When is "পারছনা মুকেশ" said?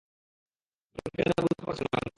1.65-2.09